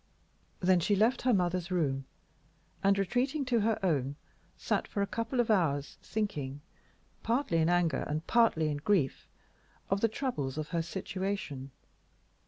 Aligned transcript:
Then 0.61 0.79
she 0.79 0.95
left 0.95 1.21
her 1.21 1.31
mother's 1.31 1.69
room, 1.69 2.05
and, 2.83 2.97
retreating 2.97 3.45
to 3.45 3.59
her 3.59 3.77
own, 3.85 4.15
sat 4.57 4.87
for 4.87 5.03
a 5.03 5.05
couple 5.05 5.39
of 5.39 5.51
hours 5.51 5.99
thinking, 6.01 6.59
partly 7.21 7.59
in 7.59 7.69
anger 7.69 8.03
and 8.07 8.25
partly 8.25 8.69
in 8.69 8.77
grief, 8.77 9.27
of 9.91 10.01
the 10.01 10.07
troubles 10.09 10.57
of 10.57 10.69
her 10.69 10.81
situation. 10.81 11.69